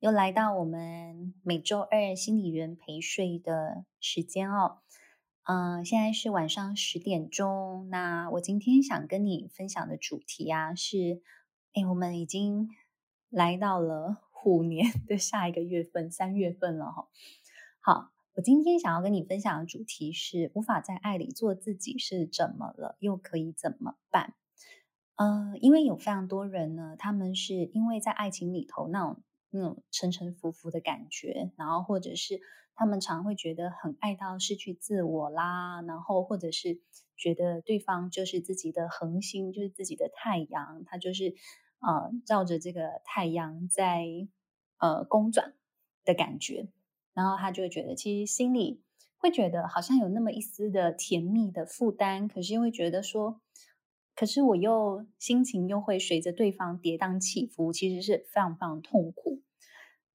[0.00, 4.78] 又来到我们每周二心理人陪睡的时间哦。
[5.42, 7.86] 嗯、现在是晚上十点钟。
[7.90, 11.20] 那我今天想跟你分享的主题啊，是，
[11.74, 12.70] 哎，我们已经
[13.28, 17.08] 来到了虎年 的下一个月份，三月份了哈。
[17.80, 22.96] 好，我今天想要跟你分享的主题是：无法在爱里做自己是怎么了？
[23.00, 24.32] 又可以怎么办？
[25.16, 29.22] 呃，因为有非常多人呢，他们是因为在爱情里头那种。
[29.50, 32.40] 那种沉沉浮浮的感觉，然后或者是
[32.74, 36.80] 他们常会觉得很爱到失去自我啦，然后或者是
[37.16, 41.34] 觉得对方就是自己的恒星，就是自己的太阳，他就是
[41.80, 44.06] 呃照着这个太阳在
[44.78, 45.54] 呃公转
[46.04, 46.68] 的感觉，
[47.12, 48.82] 然后他就会觉得其实心里
[49.18, 53.40] 会觉得好像有那么一丝的甜蜜的负担，可是又会觉得说。
[54.20, 59.40] 可是我又心情又会随着对方跌宕起伏，其实是非常非常痛苦。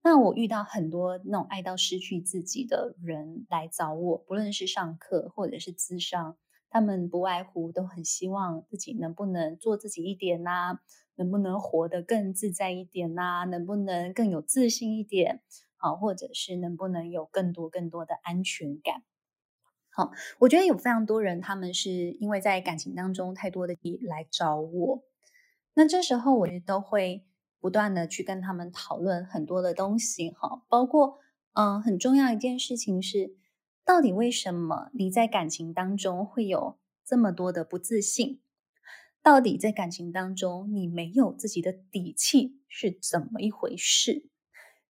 [0.03, 6.37] 那我遇到很多那种爱到失去自己的人来找我，不论是上课或者是咨商，
[6.69, 10.79] 他们不外乎都很希望自己能不能做自己一点呐、啊，
[11.17, 15.41] 能不能活得更自在一点呐、啊，能不能更有自信一点，
[15.77, 19.01] 好，或者是能不能有更多更多的安全感。
[19.97, 25.03] 好，我觉得有非常多人，他们是因为在感情当中太多的来找我，
[25.73, 27.23] 那这时候我都会
[27.61, 31.19] 不断的去跟他们讨论很多的东西，哈，包括
[31.53, 33.37] 嗯，很重要一件事情是，
[33.85, 38.41] 到底为什么你在感情当中会有这么多的不自信？
[39.23, 44.27] 到底在感情当中你没有自己的底气是怎么一回事？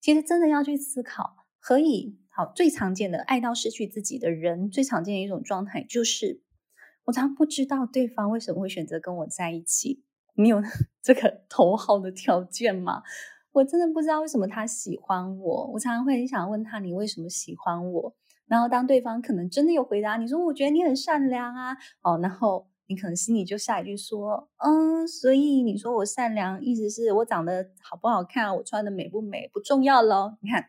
[0.02, 2.18] 其实真的要去思考，可以。
[2.38, 6.42] 好，最常见的爱到失去自己的人，最常见的一种状态就是，
[7.06, 10.04] 我常常不知道对方为什么会选择跟我在一起。
[10.34, 10.62] 你有
[11.02, 13.04] 这个头号的条件吗？
[13.54, 15.68] 我真的不知道为什么他喜欢我。
[15.68, 18.14] 我常常会很想问他，你为什么喜欢我？
[18.48, 30.38] 然后当对方可能真的有回答你说，我觉得你很善良啊，哦，然后你可能心里就下一句说，嗯，所以你说我善良，意思是我长得好不好看，我穿的美不美不重要咯。
[30.42, 30.66] 你看。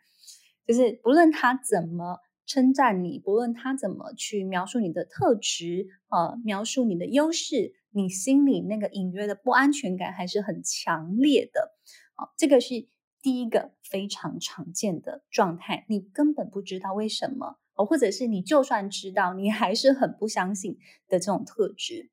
[0.67, 11.75] 就是不论他怎么称赞你，不论他怎么去描述你的特质、呃，描述你的优势，你心里那个隐约的不安全感还是很强烈的
[12.15, 12.31] 啊、呃。
[12.37, 12.89] 这个是
[13.21, 20.79] 第一个非常常见的状态，你根本不知道为什么，哦，或者是你就算知道，你还是很不相信
[21.09, 22.11] 的这种特质。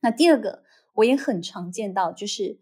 [0.00, 0.62] 那第二个
[0.94, 2.60] 我也很常见到，就是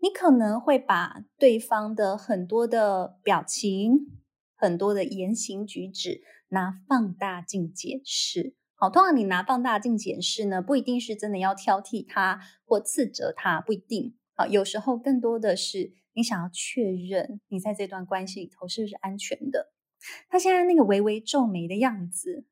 [0.00, 4.17] 你可能会把对方的很多的表情。
[4.58, 19.72] 很多的言行举止拿放大镜检视，好，通常你拿放大镜检视呢，不一定是真的要挑剔他或斥责他，不一定，好，有时候更多的是你想要确认你在这段关系里头是不是安全的。
[20.28, 22.44] 他现在那个微微皱眉的样子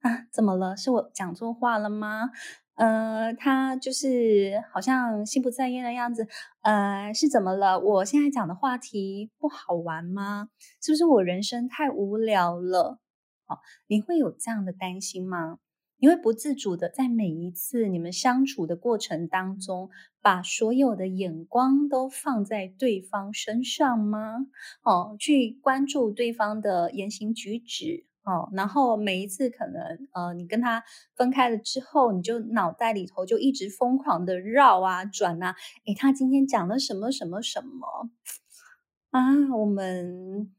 [0.00, 0.76] 啊，怎么了？
[0.76, 2.30] 是我讲错话了吗？
[2.74, 6.26] 呃，他就是好像心不在焉的样子，
[6.62, 7.78] 呃，是怎么了？
[7.78, 10.48] 我现在讲的话题不好玩吗？
[10.82, 12.98] 是不是我人生太无聊了？
[13.46, 15.58] 好，你会有这样的担心吗？
[15.98, 19.88] 你会不自主的在每一次你们相处的过程当中，
[20.20, 24.46] 把所有的眼光都放在对方身上吗？
[24.82, 28.06] 哦，去关注对方的言行举止。
[28.24, 30.82] 哦，然后每一次可能呃，你跟他
[31.16, 35.56] 分开了之后，你就脑袋里头就一直疯狂的绕啊转啊，
[35.86, 38.10] 诶，他今天讲了什么什么什么
[39.10, 39.20] 啊？
[39.56, 40.52] 我们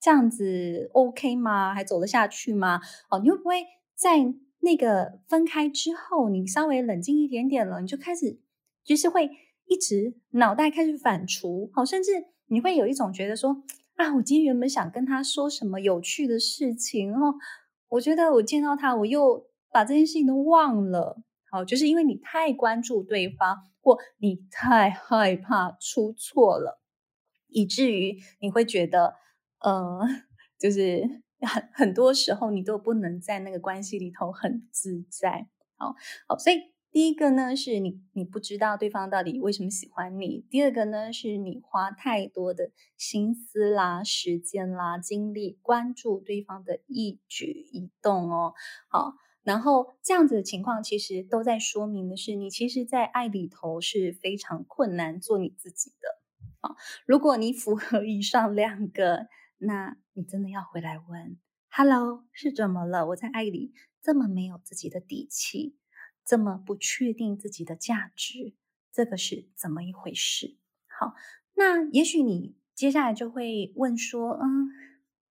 [0.00, 1.74] 这样子 OK 吗？
[1.74, 2.80] 还走得下去吗？
[3.10, 3.64] 哦，你会不会
[3.96, 8.38] 在那个分开之后，你稍微冷静一点点了，你就开始
[8.84, 9.28] 就是会
[9.66, 12.12] 一直脑袋开始反刍，好，甚至
[12.46, 13.64] 你会有一种觉得说。
[13.98, 17.34] 啊，我今天原本想跟他说什么有趣的事情哦，
[17.88, 21.20] 我觉得我见到他，我又把这件事情都忘了。
[21.50, 26.80] 好，就是因为你太关注对方，或你太害怕出错了，
[27.48, 29.16] 以至于你会觉得，
[29.58, 29.98] 呃，
[30.60, 31.02] 就是
[31.40, 35.48] 很很多时候你都不能在那个关系里头很自在。
[35.76, 35.96] 好，
[36.28, 36.77] 好，所以。
[36.90, 48.54] 第一个呢，是你你不知道对方到底为什么喜欢你；第二个呢，是你花太多的心思啦、时间啦、精力关注对方的一举一动哦。
[48.88, 56.18] 好，然后这样子的情况，其实都在说明的是，你其实，在爱里头是非常困难做你自己的。
[56.60, 56.74] 好，
[57.06, 61.38] 如果你符合以上两个，那你真的要回来问
[61.68, 63.06] ：Hello，是怎么了？
[63.08, 65.76] 我在爱里这么没有自己的底气。
[66.28, 68.52] 这么不确定自己的价值，
[68.92, 70.58] 这个是怎么一回事？
[70.86, 71.14] 好，
[71.54, 74.68] 那也许你接下来就会问说，嗯，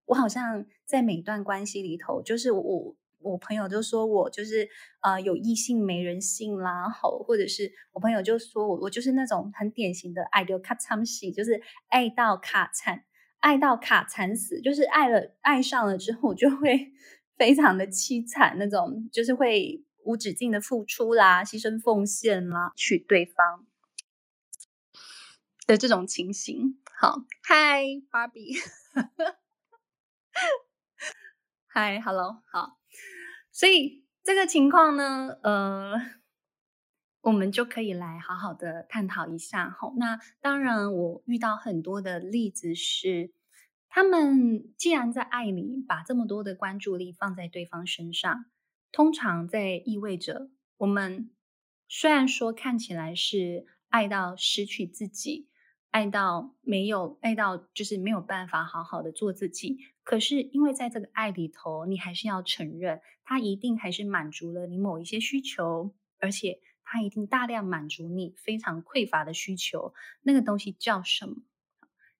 [0.05, 4.69] 我好像在每段关系里头，就是我我朋友就说我就是
[5.01, 13.03] 呃有异性没人性啦，好，或者是我朋友就说我我就是那种很典型的爱到卡惨死，就是爱到卡惨，
[13.41, 16.93] 爱到卡惨死，就是爱了爱上了之后就会
[17.35, 23.65] 非常的凄惨那种，就是会无止境的付出啦，牺牲奉献啦，娶对方
[25.65, 26.79] 的这种情形。
[26.97, 28.57] 好，嗨，Barbie，
[31.67, 32.77] 嗨，Hello，好。
[33.51, 35.93] 所以这个情况呢，呃，
[37.21, 39.69] 我们就可以来好好的探讨一下。
[39.69, 43.33] 好，那当然，我遇到很多的例子是，
[43.89, 48.45] 他们既然在爱里把这么多的关注力放在对方身上，
[48.95, 51.29] 通常在意味着我们
[51.89, 55.49] 虽然说看起来是爱到失去自己。
[55.91, 59.79] 爱到没有爱到，就是没有办法好好的做自己。
[60.03, 69.93] 可是因为在这个爱里头，你还是要承认，他一定还是满足了你某一些需求，而且他一定大量满足你非常匮乏的需求。
[70.21, 71.35] 那个东西叫什么？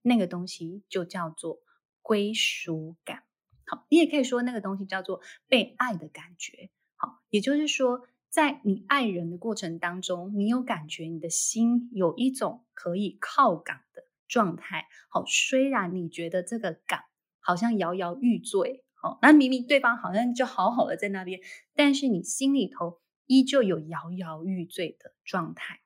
[0.01, 1.61] 那个东西就叫做
[2.01, 3.23] 归属感。
[3.65, 6.69] 好，你也可以说那个东西叫做被爱的感觉。
[6.95, 8.07] 好，也就是说。
[8.27, 14.87] 在你爱人的过程当中，你有感觉你的心有一种可以靠港的状态。
[15.07, 16.99] 好，虽然你觉得这个港
[17.39, 21.39] 好像摇摇欲坠，好，那明明对方好像就好好的在那边，
[21.75, 25.79] 但是你心里头依旧有摇摇欲坠的状态。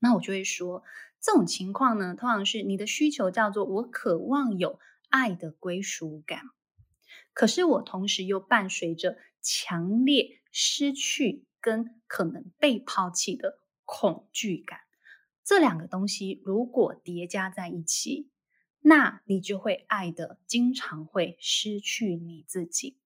[0.00, 0.82] 那我就会说，
[1.20, 4.80] 这种情况呢，通常是你的需求叫做我渴望有
[5.10, 6.42] 爱的归属感，
[7.32, 11.46] 可是我同时又伴随着强烈失去。
[11.64, 14.80] 跟可能被抛弃的恐惧感，
[15.44, 18.32] 这两个东西如果叠加在一起，
[18.80, 22.98] 那你就会爱的经常会失去你自己。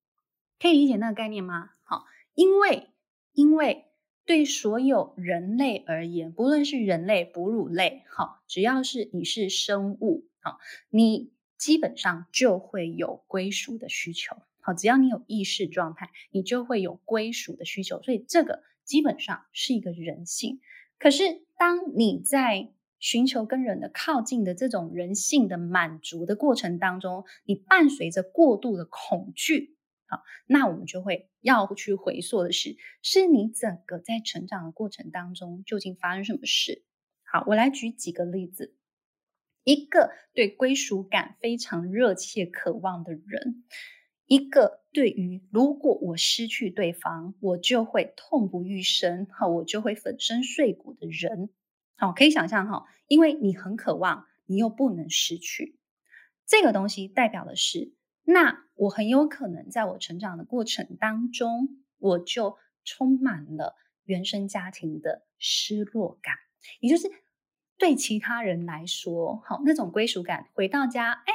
[0.59, 1.69] 可以理解那个概念吗？
[1.83, 2.89] 好，因为
[3.33, 3.91] 因为
[4.25, 10.59] 对所有人类而言，不论是人类、哺乳类，好，只要是你是生物，好，
[10.89, 14.37] 你基本上就会有归属的需求。
[14.61, 20.61] 好，只要你有意识状态，你就会有归属的需求，所以这个基本上是一个人性。
[20.99, 29.77] 可是，当你在寻求跟人的靠近的这种人性的满足的过程当中，你伴随着过度的恐惧，
[30.07, 36.83] 好，那我们就会要去回溯的是，是你整个在成长的过程当中究竟发生什么事？
[37.31, 38.75] 好，我来举几个例子。
[39.67, 43.65] 一个对归属感非常热切渴望的人。
[44.25, 51.51] 一个对于如果我失去对方，我就会痛不欲生，哈，我就会粉身碎骨的人，
[51.97, 55.81] 好，可以想象哈，因为你很渴望，你又不能失去
[56.47, 57.93] 这个东西，代表的是，
[58.23, 63.75] 那我很有可能在我成长的过程当中，我就充满了
[64.05, 66.37] 原生家庭的失落感，
[66.79, 67.11] 也就是
[67.79, 71.33] 对其他人来说，好，那种归属感，回到家，哎，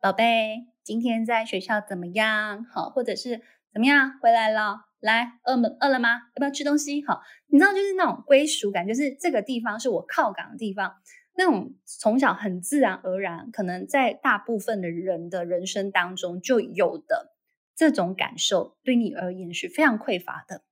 [0.00, 0.66] 宝贝。
[0.84, 2.64] 今天在学校怎么样？
[2.64, 3.40] 好，或者是
[3.72, 4.18] 怎么样？
[4.20, 5.68] 回来了，来，饿吗？
[5.80, 6.08] 饿了吗？
[6.34, 7.04] 要不要吃东西？
[7.06, 10.94] 好，你知道，就是那种归属感，就是这个地方是我靠港的地方，
[11.36, 17.34] 那种从小很自然而然，可能在大部分的人的人生当中就有的
[17.76, 20.62] 这种感受，对你而言是非常匮乏的。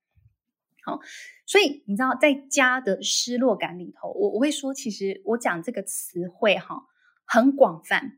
[0.91, 0.99] 好，
[1.47, 6.83] 所以你知道，在家的失落感里头，我我会说，其实我讲这个词汇哈，
[7.25, 8.17] 很广泛。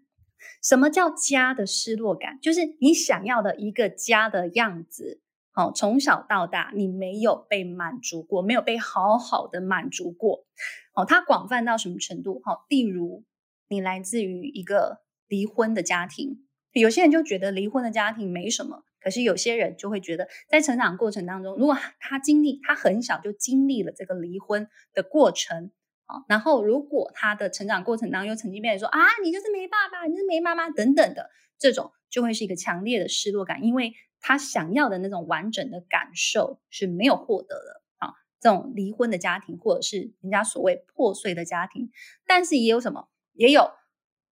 [0.62, 2.38] 什么叫家的失落感？
[2.40, 5.20] 就是你想要的一个家的样子，
[5.52, 10.46] 好，从小到大你没有被满足过，没有被好好的满足过，
[10.94, 12.40] 好，它广泛到什么程度？
[12.42, 13.24] 好，例如
[13.68, 25.70] 你来自于一个离婚的家庭，有些人就觉得离婚的家庭没什么，可是有些人就会觉得，在成长过程当中，如果他经历，他很小就经历了这个离婚的过程
[26.06, 26.24] 啊。
[26.28, 38.14] 然后，如果他的成长过程当中又曾经被人说啊，你就是没爸爸，你就是没妈妈等等的，这种就会是一个强烈的失落感，因为他想要的那种完整的感受是没有获得的啊。
[38.40, 41.90] 这种离婚的家庭，或者是人家所谓破碎的家庭，
[42.26, 43.70] 但是也有什么，也有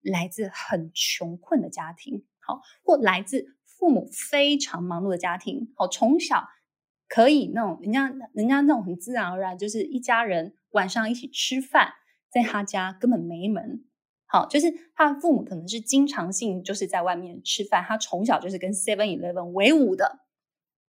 [0.03, 6.47] 来自很穷困的家庭，好，或来自父母非常忙碌的家庭，好，从小
[7.09, 10.55] 可以那种人家人家那种很自然而然就是一家人。
[10.73, 11.95] 晚上一起吃饭，
[12.31, 13.85] 在他家根本没门。
[14.25, 20.21] 好，就是他的父母可能是经常性就是在外面吃饭，他从小就是跟 Seven Eleven 为伍的，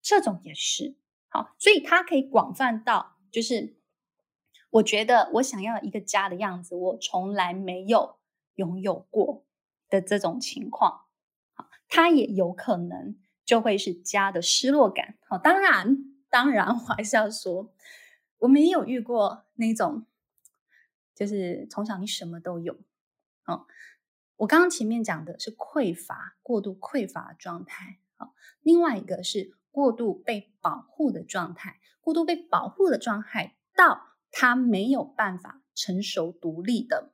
[0.03, 0.97] 这种也是
[1.29, 3.77] 好，所以他可以广泛到，就是
[4.69, 8.19] 我觉得我想要一个家的样子，我从来没有
[8.53, 9.43] 拥有过
[9.89, 11.05] 的这种情况，
[11.91, 15.17] 它也有可能就会是家的失落感。
[15.27, 15.97] 好，当然，
[16.29, 17.73] 当然， 我还是要说，
[18.37, 20.05] 我们也有遇过那种，
[21.13, 22.79] 就是从小你什么都有，
[23.45, 23.67] 哦，
[24.37, 37.11] 我刚刚前面讲的是匮乏、过度匮乏的状态，好，另外一个是过度被保护的状态，过度被保护的状态到他没有办法成熟独立的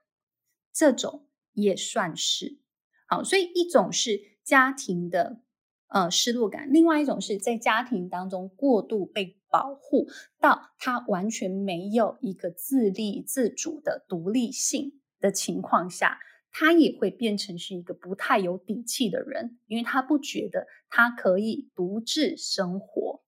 [0.71, 2.59] 这种也算是。
[3.07, 5.41] 好，所以一种是家庭的
[5.89, 10.07] 呃失落感，另外一种是在家庭当中过度被保护
[10.39, 23.21] 到他完全没有一个自立自主的独立性的情况下，他也会变成是一个不太有底气的人，因为他不觉得他可以独自生活。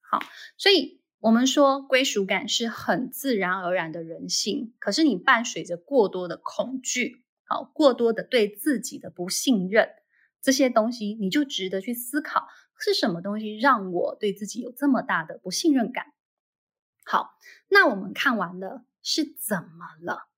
[0.00, 0.18] 好，
[0.58, 1.00] 所以。
[1.18, 9.88] 我们说归属感是很自然而然的人性，可是你伴随着过多的恐惧，好，过多的对自己的不信任，
[10.46, 12.46] 这些东西你就值得去思考，
[12.78, 16.12] 是什么东西让我对自己有这么大的不信任感？
[17.04, 17.36] 好，
[17.66, 20.28] 那我们看完了是怎么了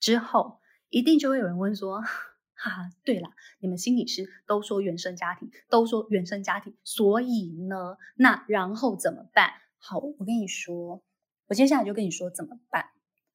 [0.00, 2.00] 之后，一定就会有人问说，
[2.58, 3.28] 哈哈，对了，
[3.60, 9.52] 你们心理师都说原生家庭，都说原生家庭，所以呢，那然后怎么办？
[9.78, 11.04] 好，我跟你说，
[11.46, 12.86] 我接下来就跟你说怎么办。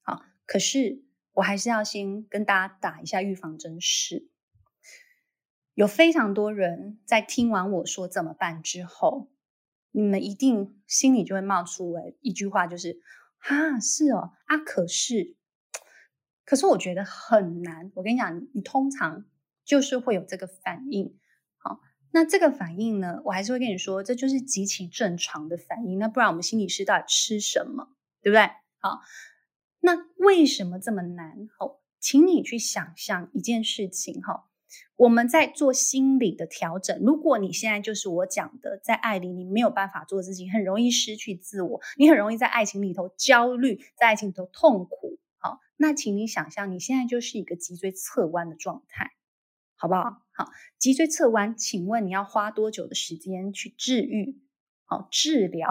[0.02, 4.28] 好，可是我还是要先跟大家打一下预防针，是
[5.78, 9.30] 有非常多人在听完我说怎么办之后，
[9.92, 13.00] 你们一定心里就会冒出来一句话，就是
[13.38, 15.36] 啊，是哦，啊，可是，
[16.46, 17.92] 可是我觉得很难。
[17.94, 19.26] 我跟你讲，你通常
[19.64, 21.16] 就是会有这个反应。
[21.58, 21.80] 好
[22.10, 26.00] 那这个反应呢，我还是会跟你说，这就是极其正常的反应。
[26.00, 28.50] 那不然我们心理师到底吃什么，对不对？
[28.80, 29.02] 好，
[29.82, 31.48] 那为什么这么难？
[31.56, 34.50] 好，请你去想象一件事情哈，
[34.98, 37.00] 我们在做心理的调整。
[37.00, 45.20] 如果你现在就是我讲的，在爱里你没有办法做自己，很容易失去自我，你很容易在爱情里头焦虑，在爱情里头痛苦。
[45.38, 49.12] 好，那请你想象你现在就是一个脊椎侧弯的状态。
[49.80, 50.24] 好不好？
[50.32, 50.50] 好，
[50.80, 54.42] 脊椎侧弯，请问你要花多久的时间去治愈？
[54.86, 55.70] 好，治疗，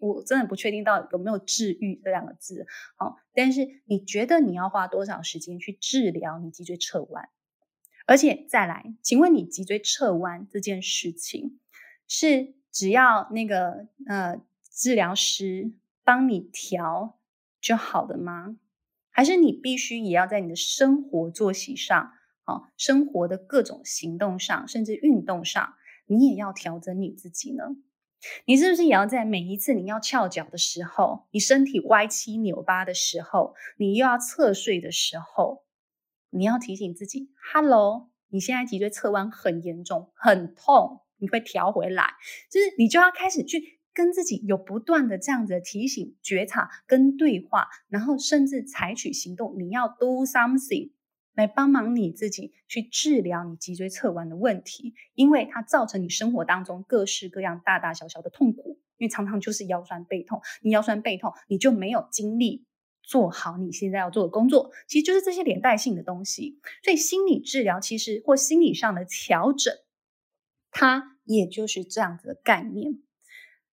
[0.00, 2.66] 我真的不确定到有没有治愈这两个字。
[2.96, 7.28] 好，但是你觉得你要花多少时间去治疗你脊椎侧弯？
[8.06, 11.58] 而且再来，请问你脊椎侧弯这件事情
[12.08, 14.40] 是只要那个呃
[14.70, 15.72] 治疗师
[16.04, 17.18] 帮你调
[17.60, 18.56] 就好的吗？
[19.10, 22.12] 还是你必须也要在你的生活作息上？
[22.44, 25.74] 好，生活的各种行动上，甚至运动上，
[26.06, 27.76] 你也要调整你自己呢。
[28.46, 35.61] 你是不是也要在每一次你要翘脚的时候，你身体歪七扭八的时候，你又要侧睡的时候，
[36.32, 42.04] 你要提醒自己：“Hello，你现在脊椎侧弯很严重，很痛，你会调回来。”
[42.50, 49.54] 就是你就要开始去跟自己有不断的这样子的提醒、觉察跟对话，然后甚至采取行动。
[49.58, 50.92] 你要 do something。
[51.34, 62.66] 来帮忙你自己去治疗你脊椎侧弯的问题，因为它造成你生活当中各式各样大大小小的痛苦，因为常常就是腰酸背痛，你腰酸背痛，你就没有精力
[63.02, 66.60] 做好你现在要做的工作，其实就是这些连带性的东西。
[66.82, 69.74] 所以心理治疗其实或心理上的调整，
[70.70, 73.00] 它也就是这样子的概念。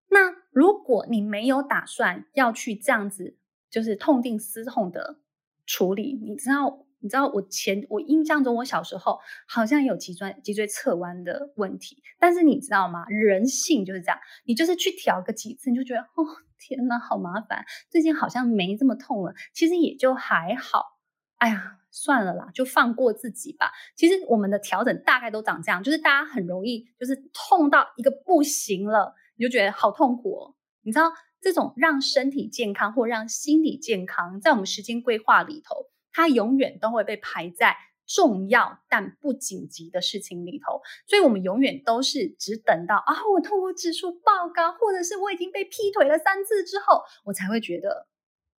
[0.08, 3.36] 那如果你没有打算要去这样子，
[3.70, 5.20] 就是痛定思痛的
[5.66, 6.84] 处理，你知道。
[7.00, 13.06] 你知道我前我印象中，我小时候好像有脊椎脊椎侧弯的问题，但是你知道吗？
[13.08, 16.26] 人性就是这样，你就是去调个几次，你就觉得哦
[16.58, 20.98] 天哪，好麻烦，最近好像没这么痛了，其实也就还好。
[21.36, 23.70] 哎呀，算了啦，就放过自己吧。
[23.96, 30.54] 其实我们的调整大概都长这样，就是大家很容易就是痛到一个不行了，你就觉得好痛苦哦。
[30.82, 35.76] 你知道这种让身体健康或让心理健康，在我们时间规划里头。
[36.10, 37.76] 它永远都会被排在
[38.08, 48.08] 重要但不紧急的事情里头，所以我们永远都是只等到啊，我痛苦指数爆高，或者是我已经被劈腿了三次之后，我才会觉得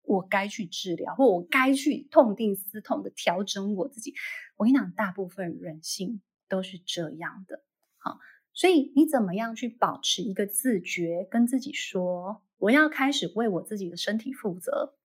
[0.02, 4.14] 我该去治疗，或我该去痛定思痛的调整我自己。
[4.56, 7.64] 我跟你讲，大部分人性都是这样的。
[7.96, 8.18] 好，
[8.52, 14.97] 所以你怎么样去保持一个自觉，跟自己说，我要开始为我自己的身体负责。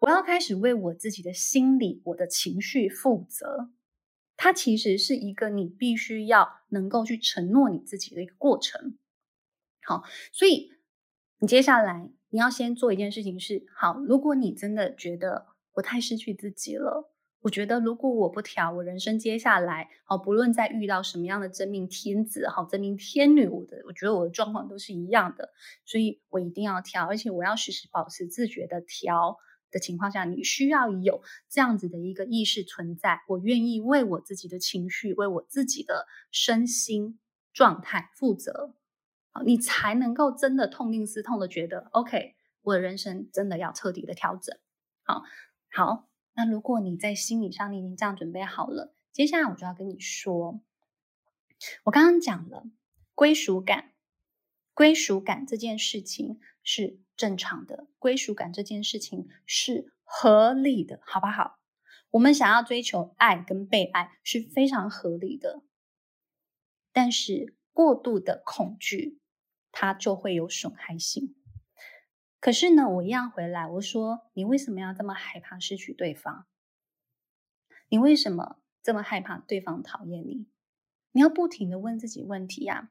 [0.00, 3.70] 我要开始为我自己的心理、我的情绪负责。
[4.36, 8.96] 它其实是一个你必须要能够去承诺你自己的一个过程。
[9.82, 10.02] 好，
[10.32, 10.70] 所以
[11.40, 25.50] 你接下来你要先做一件事情是：好，如果你真的觉得我太失去自己了，我觉得，如果我不调，我人生接下来，好，不论再遇到什么样的真命天子，好，真命天女，我的，我觉得我的状况都是一样的，
[25.84, 29.36] 所以我一定要调，而且我要时时保持自觉的调
[29.70, 37.18] 的情况下，你需要有这样子的一个意识存在，我愿意为我自己的情绪，为我自己的身心
[37.52, 38.74] 状态负责，
[39.30, 44.58] 好，你才能够真的痛定思痛的觉得，OK，我的人生真的要彻底的调整，
[45.02, 45.22] 好，
[45.70, 46.08] 好。
[46.32, 50.60] 那如果你在心理上你已经这样准备好了，接下来我就要跟你说，
[51.84, 52.64] 我刚刚讲了
[53.14, 53.92] 归属感，
[54.72, 61.58] 归属感这件事情是正常的，归属感这件事情是合理的，好不好？
[62.12, 65.62] 我们想要追求爱跟被爱是非常合理的，
[66.94, 69.20] 但是过度的恐惧，
[69.70, 71.36] 它就会有损害性。
[72.40, 76.46] 可是呢，我一样回来，我说你为什么要这么害怕失去对方？
[77.90, 80.46] 你为什么这么害怕对方讨厌你？
[81.12, 82.90] 你要不停的问自己问题呀。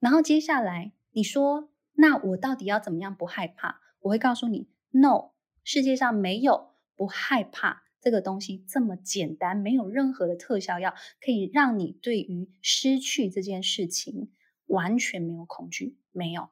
[0.00, 3.80] 然后接下来你说，那我到底要怎么样不害怕？
[4.00, 5.32] 我会告诉你，No，
[5.64, 14.30] 世界上没有不害怕这个东西这么简单，没有任何的特效药可以让你对于失去这件事情
[14.66, 16.42] 完全没有恐惧，没有。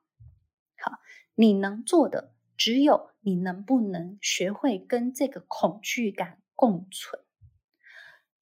[0.76, 0.98] 好。
[1.36, 7.20] 你能做的只有你能不能学会跟这个恐惧感共存。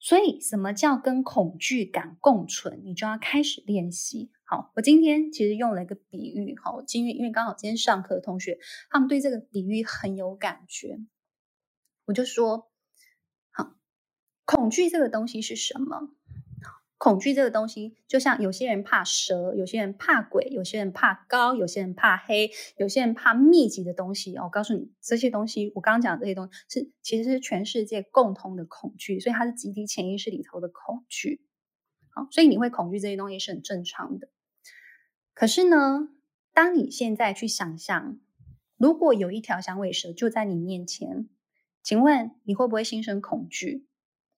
[0.04, 2.80] 所以，什么叫跟恐惧感共存？
[2.82, 4.32] 你就要开始练习。
[4.44, 6.56] 好，我今天其实用了一个比喻。
[6.60, 8.58] 好，今天因为刚好今天上课的同学
[8.90, 10.98] 他们对这个比喻很有感觉，
[12.06, 12.72] 我就说：
[13.52, 13.76] 好，
[14.44, 16.08] 恐惧这个东西是什么？
[17.02, 24.36] 恐惧这个东西，就像有些人怕蛇，有些人怕鬼，有些人怕高，有些人怕黑，有些人怕密集的东西。
[24.36, 31.44] 我告诉你，这些东西，我刚刚讲这些东西，是其实是全世界共通的恐惧，所以它是集体潜意识里头的恐惧。
[32.10, 34.28] 好，所以你会恐惧这些东西是很正常的。
[35.34, 36.08] 可是呢，
[36.54, 38.20] 当你现在去想象，
[38.76, 41.28] 如果有一条响尾蛇就在你面前，
[41.82, 43.88] 请问你会不会心生恐惧？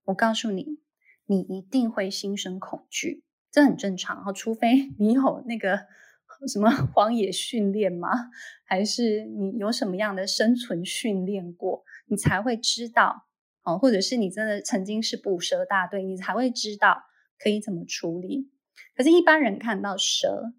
[0.05, 0.79] 我告诉你。
[1.27, 4.33] 你一定会心生恐惧，这很正常。
[4.35, 5.87] 除非你有那个
[6.53, 8.09] 什么 荒野训练吗？
[8.65, 13.27] 还是你有什么样的生存训练过，你才会知道
[13.63, 13.79] 哦。
[13.79, 17.05] 或者是你真的曾经是捕蛇大队，你才会知道
[17.39, 18.51] 可以怎么处理。
[18.97, 20.53] 可是，一般人看到蛇，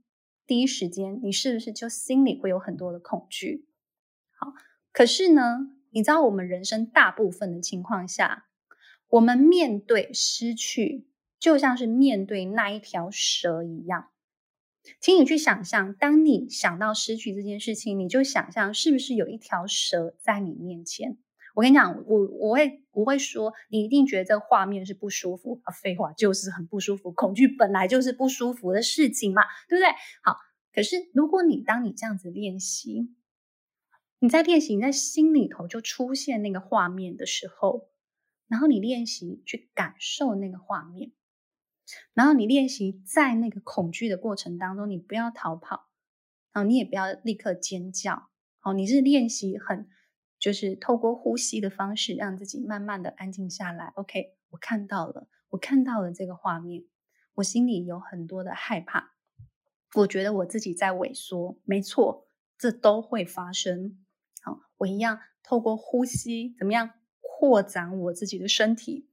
[0.48, 3.68] 第一时间你是不是就心里会有很多的恐惧？
[4.40, 4.54] 好，
[4.92, 8.48] 可是呢，你知道我们人生大部分的情况下。
[9.16, 11.08] 我们面对失去，
[11.40, 14.10] 就像是面对那一条蛇一样。
[15.00, 21.18] 请你去想象，当你想到失去这件事情，你就想象是不是有一条蛇在你面前？
[21.56, 25.72] 我跟你讲，我我会我会说，你一定觉得这个画面是不舒服啊。
[25.72, 27.14] 废话，就是很不舒服。
[27.14, 29.88] 恐惧本来就是不舒服的事情嘛，对不对？
[30.24, 30.36] 好，
[30.74, 33.16] 可是如果你当你这样子练习，
[34.20, 37.88] 你在练习，你在心里头就出现那个画面的时候。
[38.48, 41.12] 然后你练习去感受那个画面，
[42.14, 45.90] 然后你练习在那个恐惧的过程当中，你不要逃跑，
[46.54, 48.30] 然后你也不要立刻尖叫，
[48.62, 49.88] 哦，你是练习很，
[50.40, 53.88] 就是透过呼吸的方式，让自己慢慢的安静下来。
[53.96, 56.86] OK，我看到了，我看到了这个画面，
[57.36, 59.14] 我心里有很多的害怕，
[59.96, 64.06] 我觉得我自己在萎缩，没错，这都会发生。
[64.44, 66.92] 好，我一样透过呼吸，怎么样？
[67.38, 69.10] 扩展我自己的身体，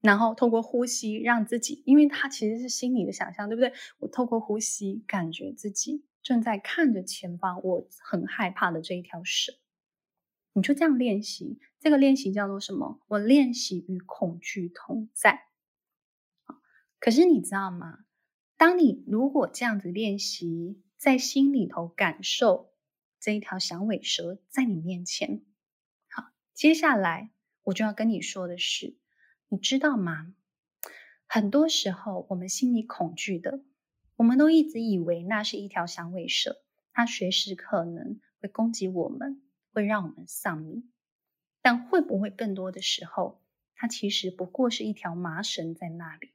[0.00, 3.74] 然后透过呼吸让自己，因为它其实是心理的想象，对不对？
[3.98, 9.52] 我透过呼吸感觉自己正在看着前方，我很害怕的这一条蛇。
[10.54, 13.02] 你就这样练习，这个练习叫做什么？
[13.06, 15.42] 我练习与恐惧同在。
[16.98, 17.98] 可是你知道吗？
[18.56, 22.72] 当你如果这样子练习，在心里头感受
[23.20, 25.44] 这一条响尾蛇在你面前，
[26.08, 27.31] 好，接下来。
[27.64, 28.96] 我就要跟你说的是，
[29.48, 30.34] 你知道吗？
[31.26, 33.62] 很多时候，我们心里恐惧的，
[34.16, 39.40] 我们都一直以为那是一条响尾蛇，它随时可能会攻击我们，
[39.72, 40.90] 会让我们丧命。
[41.60, 43.40] 但会不会更多的时候，
[43.76, 46.32] 它其实不过是一条麻绳在那里，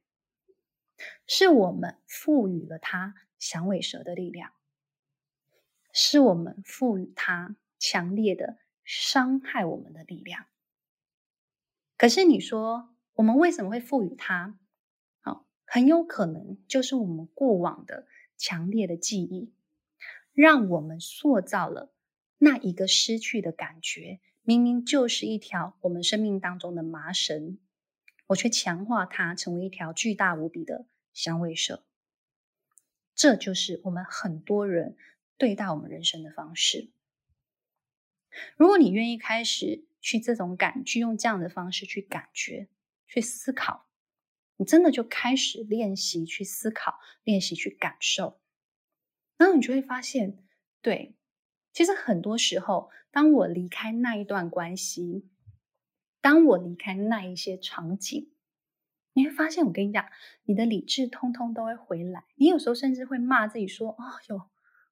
[1.28, 4.54] 是我们赋予了它响尾蛇的力量，
[5.92, 10.46] 是我们赋予它强烈的伤害我们的力量。
[11.98, 14.58] 可是你说，我们为什么会赋予它？
[15.20, 18.06] 好，很有可能就是我们过往的
[18.38, 19.52] 强烈的记忆，
[20.32, 21.92] 让我们塑造了
[22.38, 27.58] 那一个失去的感觉，明明就是一条我们生命当中的麻绳，
[28.28, 31.84] 我却强化它成为一条巨大无比的香味蛇。
[33.16, 34.96] 这就是我们很多人
[35.40, 36.92] 对待我们人生的方式。
[38.56, 42.70] 如果你愿意开始去这种感，去用这样的方式去感觉、
[43.08, 43.90] 去思考，
[44.56, 48.40] 你真的就开始练习去思考、练习去感受，
[49.36, 50.42] 然后你就会发现，
[50.82, 51.18] 对，
[51.74, 55.28] 其实很多时候，当我离开那一段关系，
[56.22, 58.32] 当我离开那一些场景，
[59.12, 60.10] 你会发现，我跟你讲，
[60.46, 62.24] 你的理智通通都会回来。
[62.36, 64.50] 你有时候甚至会骂自己说：“哦哟，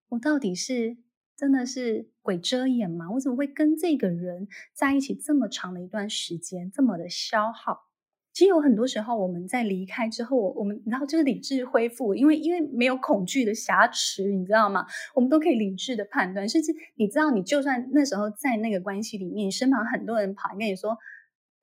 [0.09, 0.97] 我到底是……”
[1.37, 3.11] 真的是鬼遮眼吗？
[3.11, 7.87] 我怎么会跟这个人在一起这么长的一段时间，这么的消耗？
[8.31, 14.85] 其实有很多时候，我们在离开之后，我们然后就是理智恢复，因为因为没有恐惧的挟持，你知道吗？
[15.13, 20.97] 我们都可以理智的判断，甚至你知道，你就算那时候在那个关系里面，身旁很多人跑来跟你说：“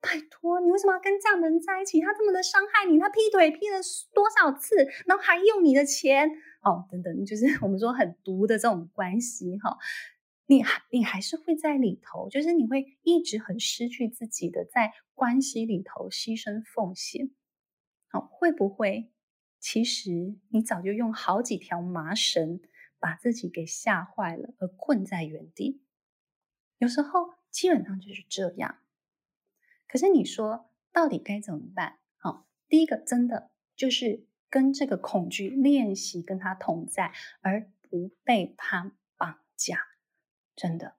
[0.01, 2.01] 拜托，你为什么要跟这样的人在一起？
[2.01, 3.77] 他这么的伤害你，他劈腿劈了
[4.15, 6.31] 多少次，然后还用你的钱。”
[6.63, 9.77] 哦，等等，就是 我们说很毒的这种关系哈，
[10.47, 17.33] 你还你还是会在里头，就是你会一直很失去自己的在关系里头牺牲奉献，
[18.09, 19.11] 好，会不会
[19.59, 22.61] 其实你早就用好几条麻绳
[23.01, 25.83] 把自己给吓坏了，而困在原地？
[26.79, 28.79] 有时候基本上就是这样。
[29.89, 31.99] 可是你说到底该怎么办？
[32.19, 34.27] 好，第一个真的就是。
[34.53, 37.11] 跟这个恐惧练习，跟他同在，
[37.41, 39.79] 而不被他绑架，
[40.55, 40.95] 真的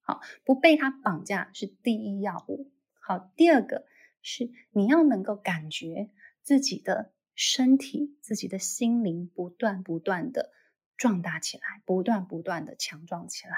[0.00, 2.72] 好，不被他绑架是第一要务。
[3.00, 3.86] 好，第二个
[4.22, 6.10] 是你要能够感觉
[6.42, 10.50] 自己的身体、自己的心灵不断不断的
[10.96, 13.56] 壮大起来，不断不断的强壮起来。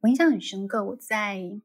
[0.00, 1.60] 我印象很深刻，我在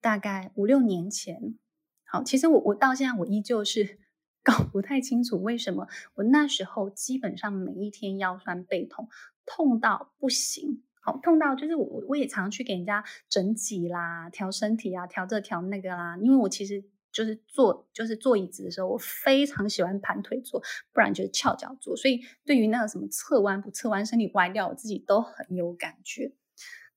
[0.00, 1.56] 大概五六年前，
[2.02, 4.00] 好，其实我我到现在我依旧是。
[4.48, 9.06] 搞不太清楚为什么我那时候基本上每一天腰酸背痛，
[9.44, 16.16] 痛到不行，好痛到就是我我也常去给人家整脊啦、调身体啊、调这调那个啦。
[16.22, 16.82] 因为我其实
[17.12, 20.62] 就是坐就是坐椅子的时候，我非常喜欢盘腿坐，
[20.94, 21.94] 不然就是翘脚坐。
[21.94, 26.32] 所以对于那个什么侧弯不侧弯、身体歪掉，我自己都很有感觉。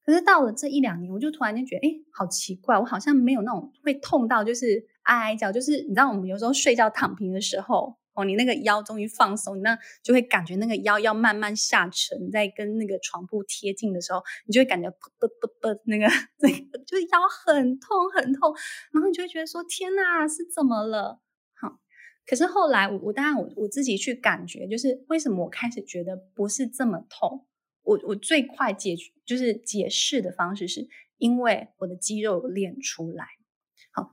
[0.06, 4.88] 可是到了这一两年，我就突然间觉得，哎，好奇怪，我好像没有那种会痛到就是。
[5.12, 16.06] 挨挨脚，就是你知道，我们有时候睡觉躺平的时候，哦，你那个腰终于放松，你那就会感觉那个腰要慢慢下沉，在跟那个床铺贴近的时候，你就会感觉噗噗噗噗，那个
[16.40, 18.56] 那个就是腰很痛很痛，
[18.94, 21.20] 然后你就会觉得说天哪，是怎么了？
[21.60, 21.78] 好，
[22.26, 27.46] 可是后来我我当然我我自己去感觉，就是为什么我开始觉得不是这么痛？
[27.84, 28.96] 我我最快解
[29.26, 33.26] 就是解释的方式是因为我的肌肉练出来。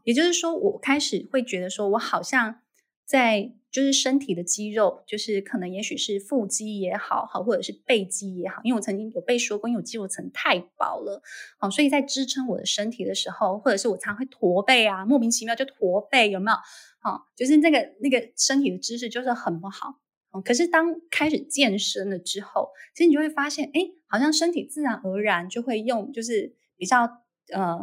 [0.04, 2.60] 也就是说，我开始会觉得说，我好像
[3.04, 11.22] 在就是身体的肌肉，就是可能也许是腹肌也好，好或者是背肌也好，因为我曾经有被说过，因为我肌肉层太薄了，
[11.58, 16.56] 好，所以在支撑我的身体的时候，或者是我常会驼背啊，莫名其妙就驼背，有没有？
[17.00, 20.00] 好，就是那个那个身体的姿势就是很不好。
[20.44, 27.02] 可是当开始健身了之后，其实你就会发现，哎，好像身体自然而然就会用，就是比较
[27.52, 27.80] 呃。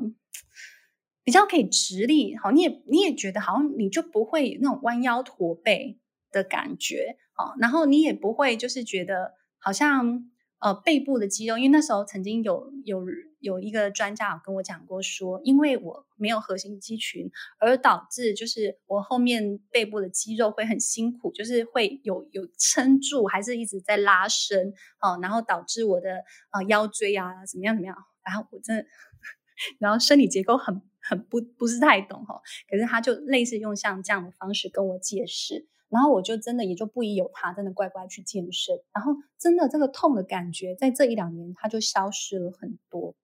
[1.26, 6.00] 比较可以直立，好，你也你也觉得好像你就不会那种弯腰驼背
[6.32, 13.04] 的感觉，好，然后你也不会就是觉得好像呃背部的肌肉，因为那时候曾经有有
[13.40, 28.86] 有一个专家有跟我讲过说，因为我没有核心肌群，而导致就是我后面背部的肌肉会很辛苦，就是会有有撑住，还是一直在拉伸，哦，然后导致我的呃腰椎啊怎么样怎么样，然后我真的，
[29.80, 30.84] 然后生理结构很。
[31.08, 43.15] 很不不是太懂哈，可是他就类似用像这样的方式跟我解释，然后我就真的也就不疑有他，真的乖乖去健身，然后真的这个痛的感觉在这一两年它就消失了很多，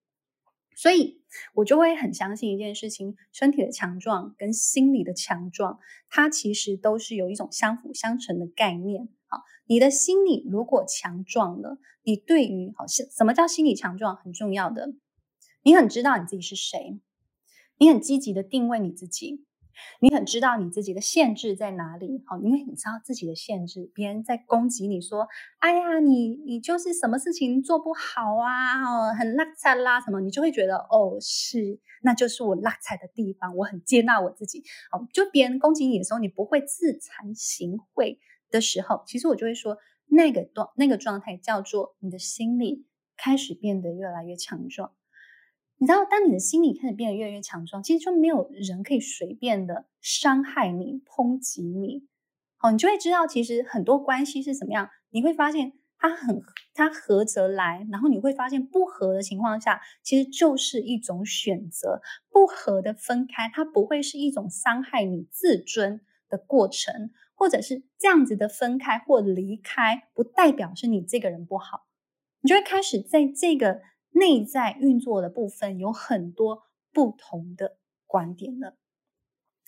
[0.75, 1.21] 所以
[1.55, 9.09] 我就会很相信一件事情：身体的强壮跟心理的强壮，它其实都是有一种相辅相成的概念。
[9.27, 14.93] 好，你的心理如果强壮了，你对于好是什么叫心理强壮很重要的，
[15.63, 16.99] 你很知道你自己是谁。
[17.81, 19.43] 你很积极的定位你自己，
[20.01, 38.19] 你很知道你自己的限制在哪里，好，因为你知道自己的限制，别人在攻击你说，哎呀，你你就是什么事情做不好啊，哦，很落差啦什么，你就会觉得，哦，是，那就是我落差的地方，我很接纳我自己，哦，就别人攻击你的时候，你不会自惭形秽
[38.51, 42.85] 的时候，其实我就会说，那个状那个状态叫做你的心理
[43.17, 44.91] 开始变得越来越强壮。
[45.81, 52.05] 你知道，当你的心理开始变得越来越强壮，其实就没有人可以随便的伤害你、抨击你。
[52.57, 54.89] 好，你就会知道，其实很多关系是怎么样。
[55.09, 55.73] 你会发现。
[56.03, 56.41] 它很，
[56.73, 62.01] 它合则来，然后你会发现不合的情况下，其实就是一种选择。
[62.31, 71.85] 不合的分开，它不会是一种伤害你自尊的过程，或者是这样子的分开或离开，不代表是你这个人不好。
[72.41, 78.75] 你就会开始在这个内在运作的部分有很多不同的观点了。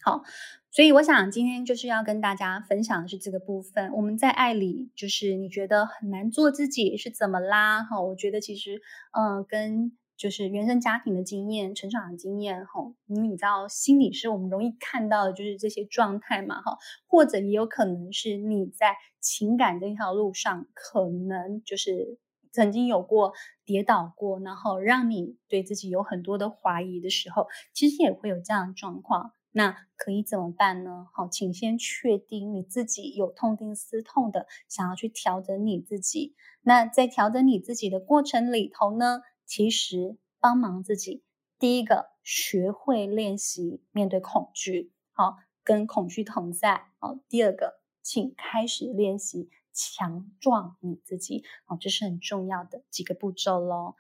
[0.02, 0.24] 好，
[0.70, 3.94] 所以我想今天就是要跟大家分享的是这个部分。
[3.94, 7.84] 我们在爱里，就是你觉得很难做自己是怎么啦？
[7.84, 8.82] 哈，我觉得其实，
[9.14, 16.78] 呃，跟就是原生家庭的经验、成长的经验，哈，因为你知道心理是我们容易看到的就是这些状态嘛，哈，
[17.08, 22.20] 或者也有可能是你在情感这条路上，可能就是
[22.54, 23.34] 曾经有过
[23.66, 29.34] 跌倒过，然后让你对自己有很多的怀疑的时候，其实也会有这样的状况。
[29.56, 31.08] 那可以怎么办呢？
[31.14, 36.36] 好，请先确定你自己有痛定思痛的想要去调整你自己。
[36.62, 41.24] 那在调整你自己的过程里头呢，其实帮忙自己，
[41.60, 46.86] 第一个学会练习面对恐惧，好，跟恐惧同在。
[46.98, 51.44] 好，第二个，请开始练习强壮你自己。
[51.66, 53.96] 哦，这是很重要的几个步骤喽。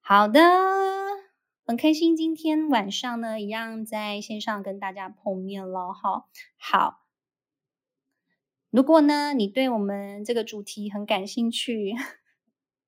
[0.00, 0.40] 好的。
[1.66, 6.26] 很开心今天晚上呢，一样在线上跟大家碰面了哈。
[6.56, 7.04] 好，
[8.70, 11.94] 如果呢你对我们这个主题很感兴趣，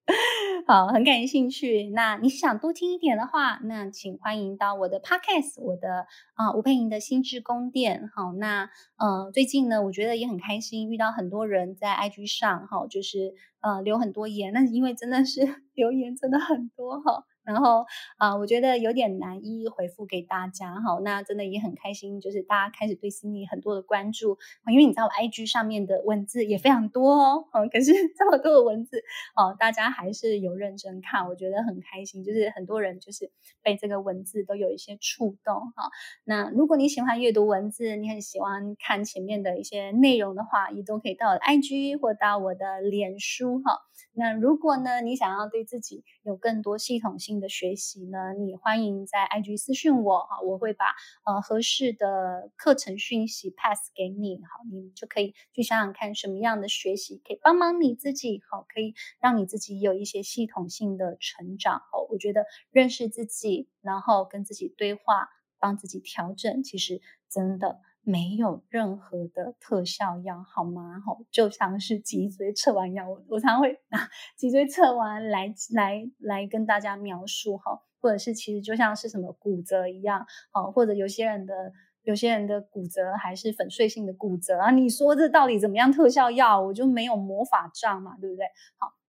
[0.66, 8.08] 好，很感兴趣，那你想多听一点的话，那请欢迎到我的 Podcast，我的啊吴佩莹的心智宫殿。
[8.14, 15.40] 好，那呃最近呢，我觉得也很开心，遇到很多人在 IG 上，哈，就是呃留很多言，那因为真的是
[15.74, 17.24] 留言真的很多哈。
[17.52, 17.84] 然后
[18.16, 20.98] 啊、我觉得有点难一一回复给大家哈。
[21.02, 24.38] 那真的也很开心，就是大家开始对心理很多的关注，
[24.70, 27.44] 因为你知道我 IG 上面的文字也非常多哦。
[27.72, 29.02] 可是 这么多的文字
[29.34, 32.22] 哦，大家还是有认真看，我觉得很开心。
[32.24, 33.30] 就是很多人就是
[33.62, 35.90] 被这个文字都有一些触动哈。
[36.24, 43.78] 那如果你喜欢阅读文字，你很喜欢看前面的一些内容的话，也都可以到我的 IG 或到我的脸书哈。
[44.12, 50.84] 那如果呢，你想要对自己有更多系统性的学习呢，你欢迎在 IG 私讯我哈，我会把
[51.24, 67.80] 呃合适的课程讯息 pass 给你，好，你就可以去想想看什么样的学习可以帮忙你自己，好，可以让你自己有一些系统性的成长，好，我觉得认识自己，然后跟自己对话，帮自己调整，其实真的。
[68.02, 71.00] 没有任何的特效药，好吗？
[71.06, 85.92] 吼，就像是脊椎侧弯药，我我常会拿脊椎侧弯来来来跟大家描述，哈，或者是其实就像是什么骨折一样，哦，或者有些人的有些人的骨折还是粉碎性的骨折啊，你说这到底怎么样？
[85.92, 88.46] 特效药我就没有魔法杖嘛，对不对？
[88.78, 88.99] 好。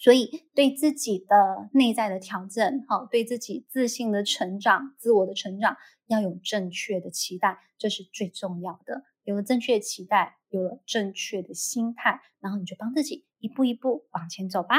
[0.00, 9.02] 所以，对自己的内在的调整，好，对自己自信的成长、自我的成长，要有正确的期待，这是最重要的。
[9.24, 14.78] 有了正确的期待，有了正确的心态，然后你就帮自己一步一步往前走吧。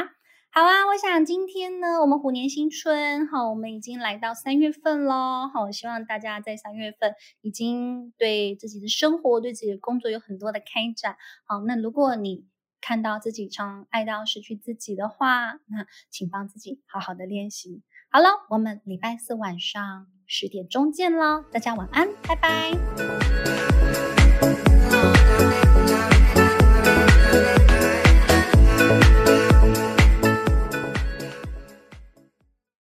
[0.50, 11.16] 好啊，我想今天呢，我们虎年新春，好，我们已经来到三月份喽，好，希望大家在三月份已经对自己的生活、对自己的工作有很多的开展。
[11.46, 12.44] 好，那如果你
[12.82, 17.80] 看到自己从爱到失去自己的话，那请帮自己好好的练习。
[18.10, 23.81] 好了，我们礼拜四晚上十点钟见了，大家晚安，拜拜。